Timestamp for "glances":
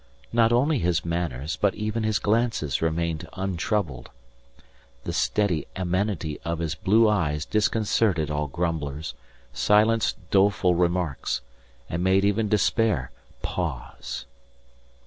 2.17-2.81